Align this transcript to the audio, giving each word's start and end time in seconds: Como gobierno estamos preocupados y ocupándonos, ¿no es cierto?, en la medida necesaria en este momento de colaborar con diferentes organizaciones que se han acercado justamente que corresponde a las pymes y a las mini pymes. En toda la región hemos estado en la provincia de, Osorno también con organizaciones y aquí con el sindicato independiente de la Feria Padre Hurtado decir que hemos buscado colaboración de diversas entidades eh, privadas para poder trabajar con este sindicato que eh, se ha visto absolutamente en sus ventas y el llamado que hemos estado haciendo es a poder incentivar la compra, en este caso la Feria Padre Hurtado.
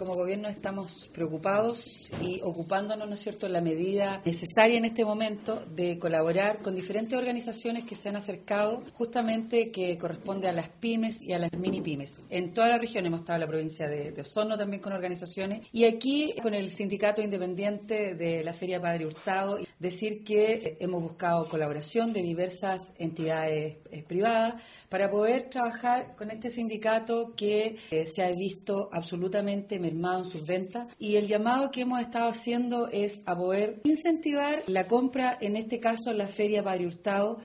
Como 0.00 0.14
gobierno 0.14 0.48
estamos 0.48 1.10
preocupados 1.12 2.10
y 2.22 2.40
ocupándonos, 2.42 3.06
¿no 3.06 3.14
es 3.14 3.20
cierto?, 3.20 3.44
en 3.44 3.52
la 3.52 3.60
medida 3.60 4.22
necesaria 4.24 4.78
en 4.78 4.86
este 4.86 5.04
momento 5.04 5.62
de 5.76 5.98
colaborar 5.98 6.56
con 6.62 6.74
diferentes 6.74 7.18
organizaciones 7.18 7.84
que 7.84 7.94
se 7.94 8.08
han 8.08 8.16
acercado 8.16 8.82
justamente 8.94 9.70
que 9.70 9.98
corresponde 9.98 10.48
a 10.48 10.52
las 10.52 10.68
pymes 10.68 11.20
y 11.20 11.34
a 11.34 11.38
las 11.38 11.52
mini 11.52 11.82
pymes. 11.82 12.16
En 12.30 12.54
toda 12.54 12.68
la 12.68 12.78
región 12.78 13.04
hemos 13.04 13.20
estado 13.20 13.36
en 13.36 13.40
la 13.42 13.46
provincia 13.46 13.88
de, 13.88 14.18
Osorno 14.18 14.56
también 14.56 14.80
con 14.80 14.94
organizaciones 14.94 15.66
y 15.70 15.84
aquí 15.84 16.32
con 16.42 16.54
el 16.54 16.70
sindicato 16.70 17.20
independiente 17.20 18.14
de 18.14 18.42
la 18.42 18.54
Feria 18.54 18.80
Padre 18.80 19.04
Hurtado 19.04 19.58
decir 19.78 20.24
que 20.24 20.78
hemos 20.80 21.02
buscado 21.02 21.46
colaboración 21.46 22.14
de 22.14 22.22
diversas 22.22 22.94
entidades 22.98 23.76
eh, 23.90 24.02
privadas 24.02 24.62
para 24.88 25.10
poder 25.10 25.50
trabajar 25.50 26.16
con 26.16 26.30
este 26.30 26.48
sindicato 26.48 27.34
que 27.36 27.76
eh, 27.90 28.06
se 28.06 28.22
ha 28.22 28.30
visto 28.30 28.88
absolutamente 28.92 29.78
en 29.90 30.24
sus 30.24 30.46
ventas 30.46 30.86
y 30.98 31.16
el 31.16 31.26
llamado 31.26 31.70
que 31.70 31.82
hemos 31.82 32.00
estado 32.00 32.28
haciendo 32.28 32.88
es 32.88 33.22
a 33.26 33.36
poder 33.36 33.80
incentivar 33.84 34.62
la 34.66 34.86
compra, 34.86 35.36
en 35.40 35.56
este 35.56 35.78
caso 35.78 36.12
la 36.12 36.26
Feria 36.26 36.62
Padre 36.62 36.86
Hurtado. 36.86 37.40